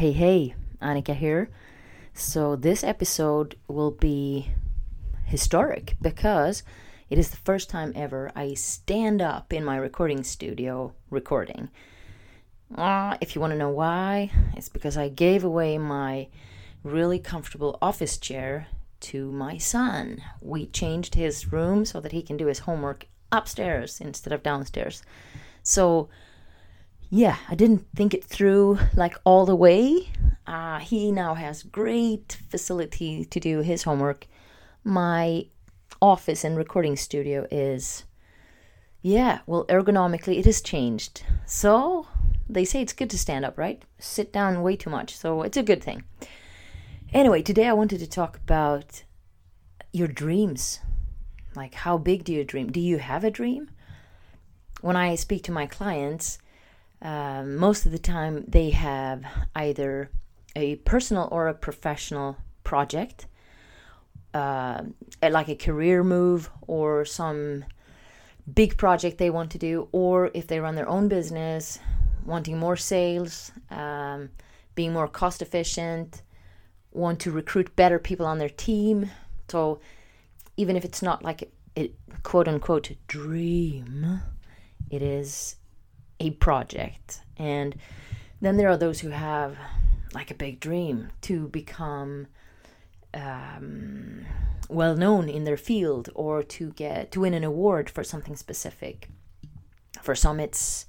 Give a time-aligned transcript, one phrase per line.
[0.00, 1.50] Hey, hey, Annika here.
[2.14, 4.50] So, this episode will be
[5.26, 6.62] historic because
[7.10, 11.68] it is the first time ever I stand up in my recording studio recording.
[12.74, 16.28] Uh, if you want to know why, it's because I gave away my
[16.82, 18.68] really comfortable office chair
[19.00, 20.22] to my son.
[20.40, 25.02] We changed his room so that he can do his homework upstairs instead of downstairs.
[25.62, 26.08] So,
[27.10, 30.08] yeah, I didn't think it through like all the way.
[30.46, 34.26] Uh, he now has great facility to do his homework.
[34.84, 35.46] My
[36.00, 38.04] office and recording studio is,
[39.02, 41.24] yeah, well, ergonomically it has changed.
[41.46, 42.06] So
[42.48, 43.84] they say it's good to stand up, right?
[43.98, 45.16] Sit down way too much.
[45.16, 46.04] So it's a good thing.
[47.12, 49.02] Anyway, today I wanted to talk about
[49.92, 50.78] your dreams.
[51.56, 52.70] Like, how big do you dream?
[52.70, 53.70] Do you have a dream?
[54.80, 56.38] When I speak to my clients,
[57.02, 60.10] um, most of the time they have either
[60.56, 63.26] a personal or a professional project,
[64.34, 64.82] uh,
[65.22, 67.64] like a career move or some
[68.52, 71.78] big project they want to do, or if they run their own business,
[72.24, 74.30] wanting more sales, um,
[74.74, 76.22] being more cost efficient,
[76.92, 79.10] want to recruit better people on their team.
[79.48, 79.80] So
[80.56, 81.92] even if it's not like a, a
[82.22, 84.20] quote unquote dream,
[84.90, 85.56] it is
[86.20, 87.22] a project.
[87.36, 87.74] And
[88.40, 89.56] then there are those who have
[90.14, 92.26] like a big dream to become
[93.14, 94.24] um,
[94.68, 99.08] well known in their field or to get to win an award for something specific.
[100.02, 100.86] For some, it's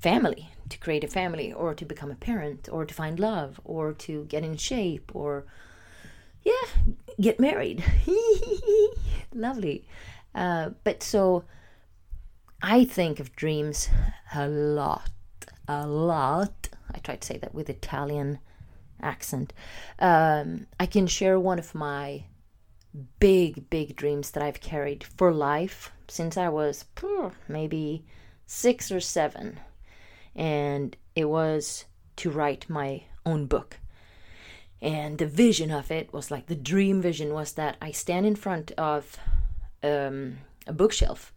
[0.00, 3.92] family to create a family or to become a parent or to find love or
[3.92, 5.44] to get in shape or
[6.44, 7.84] yeah get married
[9.34, 9.86] lovely
[10.34, 11.44] uh, but so
[12.62, 13.88] I think of dreams
[14.32, 15.10] a lot,
[15.66, 16.68] a lot.
[16.94, 18.38] I try to say that with Italian
[19.00, 19.52] accent.
[19.98, 22.24] Um, I can share one of my
[23.18, 26.84] big, big dreams that I've carried for life since I was
[27.48, 28.04] maybe
[28.46, 29.58] six or seven.
[30.36, 31.86] And it was
[32.16, 33.78] to write my own book.
[34.80, 38.36] And the vision of it was like the dream vision was that I stand in
[38.36, 39.16] front of
[39.82, 41.32] um, a bookshelf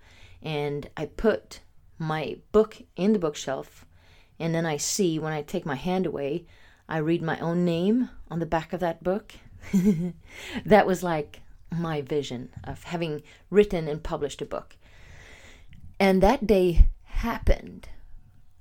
[0.46, 1.62] and I put
[1.98, 3.86] my book in the bookshelf,
[4.40, 6.46] and then I see when I take my hand away,
[6.88, 9.34] I read my own name on the back of that book.
[10.66, 11.42] that was like
[11.72, 14.78] my vision of having written and published a book.
[16.00, 17.90] And that day happened,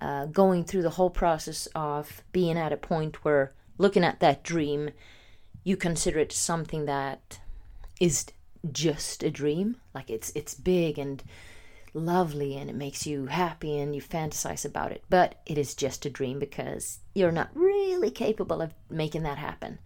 [0.00, 4.43] uh, going through the whole process of being at a point where looking at that
[4.43, 4.91] dream,
[5.65, 7.41] you consider it something that
[8.00, 8.27] is
[8.73, 9.77] just a dream.
[9.94, 11.23] Like it's it's big and
[11.94, 15.05] lovely and it makes you happy and you fantasize about it.
[15.09, 19.78] But it is just a dream because you're not really capable of making that happen.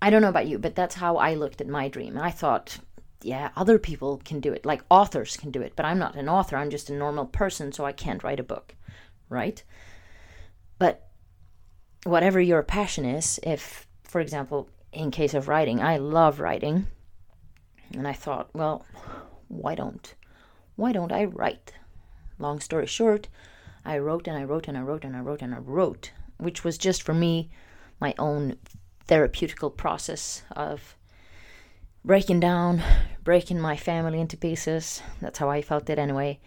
[0.00, 2.16] I don't know about you, but that's how I looked at my dream.
[2.16, 2.78] I thought,
[3.22, 6.28] yeah, other people can do it, like authors can do it, but I'm not an
[6.28, 6.56] author.
[6.56, 8.76] I'm just a normal person, so I can't write a book,
[9.28, 9.62] right?
[10.78, 11.08] But
[12.04, 16.86] whatever your passion is, if, for example, in case of writing, I love writing,
[17.92, 18.84] and I thought, well,
[19.48, 20.14] why don't
[20.76, 21.72] why don't I write?
[22.38, 23.28] Long story short,
[23.84, 26.64] I wrote and I wrote and I wrote and I wrote and I wrote, which
[26.64, 27.50] was just for me
[28.00, 28.56] my own
[29.06, 30.96] therapeutical process of
[32.04, 32.82] breaking down,
[33.22, 35.02] breaking my family into pieces.
[35.20, 36.40] That's how I felt it anyway.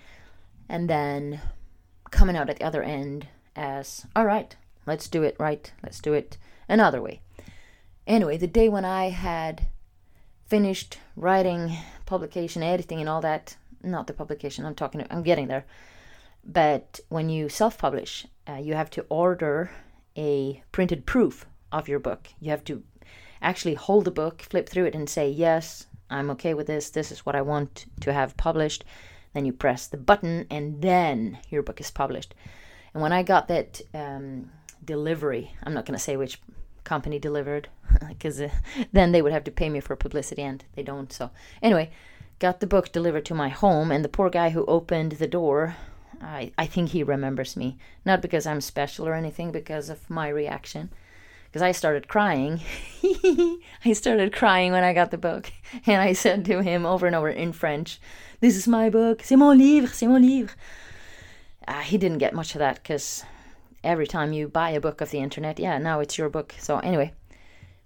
[0.67, 1.41] And then
[2.11, 4.55] coming out at the other end as, all right,
[4.85, 6.37] let's do it right, let's do it
[6.67, 7.21] another way.
[8.05, 9.67] Anyway, the day when I had
[10.45, 15.65] finished writing, publication, editing, and all that, not the publication i'm talking i'm getting there.
[16.43, 19.71] But when you self-publish uh, you have to order
[20.15, 22.29] a printed proof of your book.
[22.39, 22.83] You have to
[23.41, 26.89] actually hold the book flip through it and say yes i'm okay with this.
[26.89, 28.83] This is what i want to have published.
[29.33, 32.33] Then you press the button and then your book is published.
[32.93, 34.51] And when i got that um,
[34.83, 36.41] delivery i'm not going to say which
[36.87, 37.67] company delivered
[38.07, 38.49] because uh,
[38.93, 41.29] then they would have to pay me for publicity and they don't so
[41.61, 41.91] anyway
[42.39, 45.75] got the book delivered to my home, and the poor guy who opened the door,
[46.21, 47.77] I, I think he remembers me.
[48.05, 50.89] Not because I'm special or anything, because of my reaction.
[51.45, 52.61] Because I started crying.
[53.85, 55.51] I started crying when I got the book.
[55.85, 57.99] And I said to him over and over in French,
[58.39, 59.21] This is my book.
[59.23, 59.93] C'est mon livre.
[59.93, 60.55] C'est mon livre.
[61.67, 63.23] Uh, he didn't get much of that because
[63.83, 66.55] every time you buy a book of the internet, yeah, now it's your book.
[66.59, 67.13] So, anyway,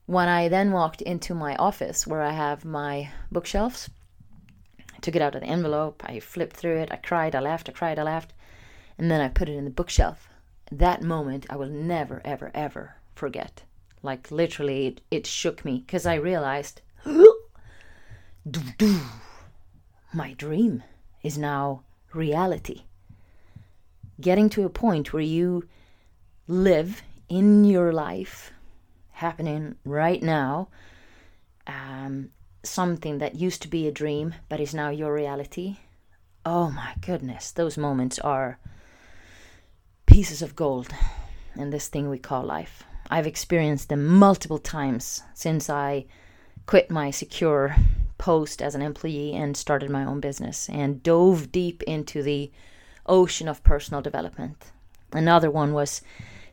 [0.06, 3.90] when I then walked into my office where I have my bookshelves,
[5.02, 6.04] took it out of the envelope.
[6.06, 6.92] I flipped through it.
[6.92, 7.36] I cried.
[7.36, 7.70] I laughed.
[7.70, 8.00] I cried.
[8.00, 8.34] I laughed.
[8.98, 10.30] And then I put it in the bookshelf.
[10.72, 13.64] That moment I will never, ever, ever forget.
[14.04, 16.82] Like literally, it, it shook me because I realized
[20.14, 20.84] my dream
[21.24, 21.84] is now
[22.14, 22.84] reality.
[24.20, 25.68] Getting to a point where you
[26.48, 28.52] live in your life,
[29.12, 30.68] happening right now,
[31.68, 32.30] um,
[32.64, 35.78] something that used to be a dream but is now your reality.
[36.46, 38.60] Oh my goodness, those moments are
[40.06, 40.90] pieces of gold
[41.56, 42.84] in this thing we call life.
[43.10, 46.06] I've experienced them multiple times since I
[46.66, 47.76] quit my secure
[48.18, 52.52] post as an employee and started my own business and dove deep into the
[53.06, 54.72] ocean of personal development.
[55.12, 56.02] Another one was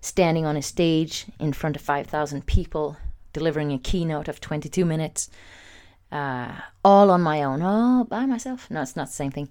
[0.00, 2.96] standing on a stage in front of 5,000 people,
[3.32, 5.28] delivering a keynote of 22 minutes,
[6.10, 6.52] uh,
[6.84, 8.70] all on my own, all by myself.
[8.70, 9.48] No, it's not the same thing.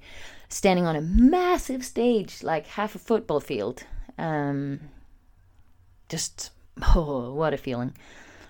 [0.50, 3.83] Standing on a massive stage, like half a football field.
[4.18, 4.80] Um,
[6.09, 6.51] just,
[6.95, 7.94] oh, what a feeling.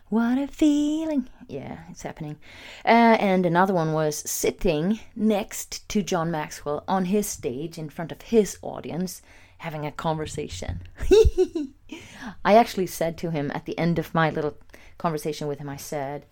[0.09, 1.27] What a feeling.
[1.49, 2.37] Yeah, it's happening.
[2.85, 8.11] Uh, and another one was sitting next to John Maxwell on his stage in front
[8.11, 9.21] of his audience
[9.57, 10.81] having a conversation.
[12.45, 14.57] I actually said to him at the end of my little
[14.97, 16.25] conversation with him, I said,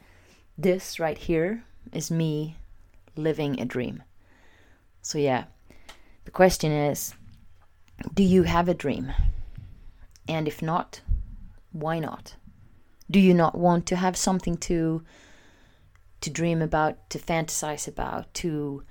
[0.57, 2.55] This right here is me
[3.15, 4.03] living a dream.
[5.01, 5.45] So, yeah,
[6.23, 7.13] the question is
[8.13, 9.11] Do you have a dream?
[10.27, 11.01] And if not,
[11.71, 12.35] why not?
[13.11, 15.03] Do you not want to have something to
[16.21, 18.83] to dream about, to fantasize about, to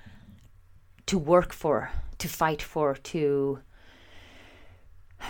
[1.06, 3.61] to work for, to fight for, to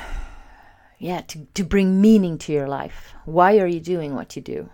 [0.98, 3.14] yeah, to, to bring meaning to your life.
[3.24, 4.70] Why are you doing what you do?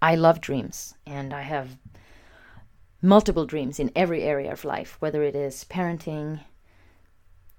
[0.00, 1.76] I love dreams and I have
[3.00, 6.40] multiple dreams in every area of life, whether it is parenting,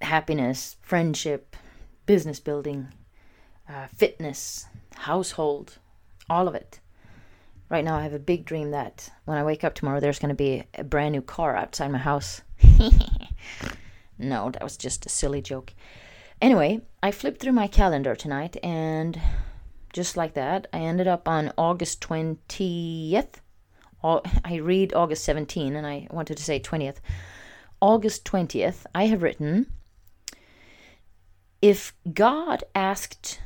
[0.01, 1.55] happiness, friendship,
[2.05, 2.87] business building,
[3.69, 4.65] uh, fitness,
[4.95, 5.77] household,
[6.29, 6.79] all of it.
[7.69, 10.29] Right now, I have a big dream that when I wake up tomorrow, there's going
[10.29, 12.41] to be a brand new car outside my house.
[14.19, 15.73] no, that was just a silly joke.
[16.41, 19.19] Anyway, I flipped through my calendar tonight and
[19.95, 23.35] just like that, I ended up on August 20th.
[24.03, 26.97] I read August 17 and I wanted to say 20th.
[27.79, 29.71] August 20th, I have written
[31.61, 33.39] if God asked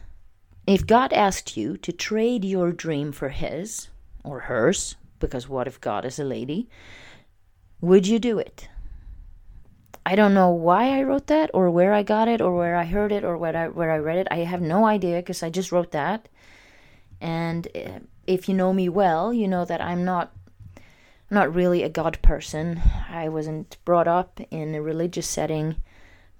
[0.65, 3.89] if God asked you to trade your dream for his
[4.23, 6.67] or hers, because what if God is a lady,
[7.79, 8.69] would you do it?
[10.09, 12.85] I don't know why I wrote that or where I got it or where I
[12.85, 14.27] heard it or where I where I read it.
[14.31, 16.27] I have no idea because I just wrote that.
[17.21, 20.33] And eh, if you know me well, you know that I'm not
[21.29, 22.81] not really a God person.
[23.07, 25.75] I wasn't brought up in a religious setting,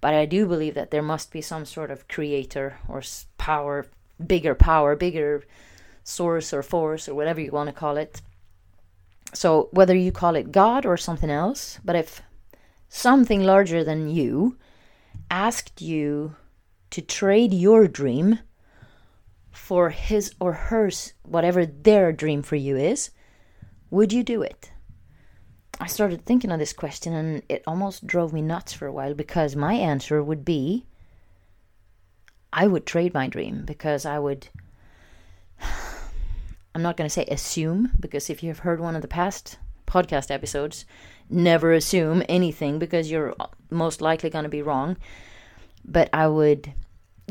[0.02, 3.04] but I do believe that there must be some sort of creator or
[3.38, 3.86] power,
[4.26, 5.44] bigger power, bigger
[6.04, 8.20] source or force or whatever you want to call it.
[9.36, 12.24] So whether you call it God or something else, but if
[12.90, 14.58] something larger than you
[15.32, 16.36] asked you
[16.90, 18.40] to trade your dream
[19.52, 23.12] for his or hers, whatever their dream for you is,
[23.90, 24.72] would you do it?
[25.80, 29.14] I started thinking of this question and it almost drove me nuts for a while
[29.14, 30.86] because my answer would be
[32.52, 34.50] I would trade my dream because I would.
[36.76, 40.32] I'm not going to say assume because if you've heard one of the past podcast
[40.32, 40.86] episodes,
[41.30, 43.36] never assume anything because you're
[43.70, 44.98] most likely going to be wrong.
[45.86, 46.74] But I would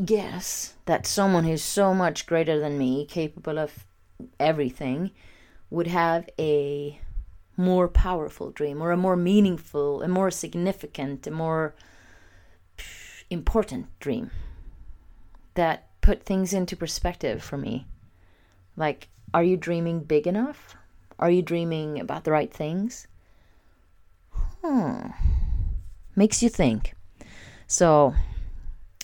[0.03, 3.85] guess that someone who's so much greater than me, capable of
[4.39, 5.11] everything,
[5.69, 6.99] would have a
[7.57, 11.75] more powerful dream or a more meaningful, a more significant, a more
[13.29, 14.31] important dream
[15.55, 17.85] that put things into perspective for me.
[18.77, 20.75] Like, are you dreaming big enough?
[21.19, 23.07] Are you dreaming about the right things?
[24.63, 25.11] Hmm.
[26.15, 26.93] Makes you think.
[27.67, 28.13] So,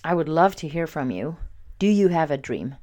[0.04, 1.38] I would love to hear from you.
[1.80, 2.76] Do you have a dream?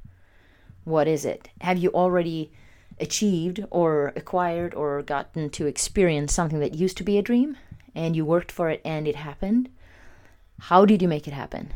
[0.83, 1.49] What is it?
[1.61, 2.51] Have you already
[2.99, 7.57] achieved or acquired or gotten to experience something that used to be a dream
[7.95, 9.69] and you worked for it and it happened?
[10.59, 11.73] How did you make it happen?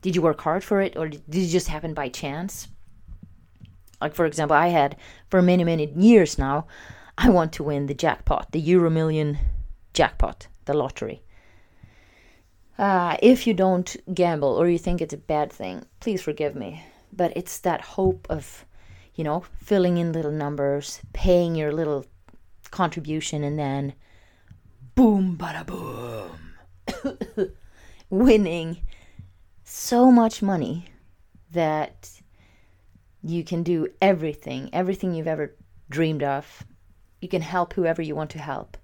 [0.00, 2.68] Did you work hard for it or did it just happen by chance?
[4.00, 4.96] Like, for example, I had
[5.28, 6.66] for many, many years now,
[7.16, 9.38] I want to win the jackpot, the Euro Million
[9.98, 11.22] jackpot, the lottery.
[12.78, 16.84] Uh, if you don't gamble or you think it's a bad thing, please forgive me.
[17.12, 18.64] But it's that hope of,
[19.16, 22.06] you know, filling in little numbers, paying your little
[22.70, 23.92] contribution, and then
[24.94, 26.30] boom, bada boom,
[28.10, 28.78] winning
[29.64, 30.84] so much money
[31.50, 32.08] that
[33.22, 35.56] You can do everything, everything you've ever
[35.90, 36.44] dreamed of.
[37.20, 38.76] You can help whoever you want to help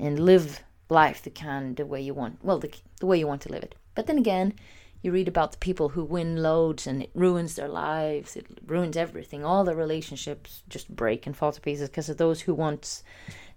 [0.00, 3.42] and live life the kind the way you want well the, the way you want
[3.42, 3.74] to live it.
[3.94, 4.54] But then again
[5.02, 8.96] you read about the people who win loads and it ruins their lives it ruins
[8.96, 9.44] everything.
[9.44, 13.02] All their relationships just break and fall to pieces because of those who want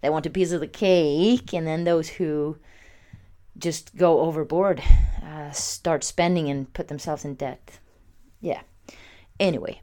[0.02, 2.58] they want a piece of the cake and then those who
[3.58, 4.82] just go overboard
[5.24, 7.80] uh, start spending and put themselves in debt.
[8.42, 8.62] Yeah.
[9.40, 9.82] Anyway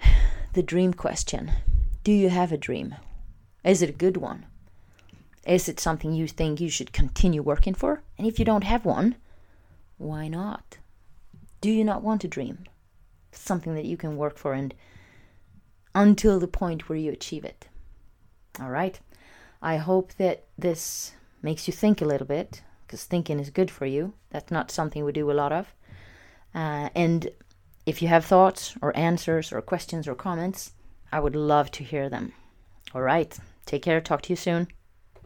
[0.52, 1.52] the dream question.
[2.04, 2.96] Do you have a dream?
[3.64, 4.46] Is it a good one
[5.46, 8.02] is it something you think you should continue working for?
[8.16, 9.16] And if you don't have one,
[9.98, 10.78] why not?
[11.60, 12.64] Do you not want to dream?
[13.32, 14.74] Something that you can work for and
[15.94, 17.66] until the point where you achieve it.
[18.60, 18.98] All right.
[19.60, 23.86] I hope that this makes you think a little bit because thinking is good for
[23.86, 24.12] you.
[24.30, 25.72] That's not something we do a lot of.
[26.54, 27.30] Uh, and
[27.86, 30.72] if you have thoughts or answers or questions or comments,
[31.10, 32.32] I would love to hear them.
[32.94, 33.36] All right.
[33.66, 34.00] Take care.
[34.00, 34.68] Talk to you soon.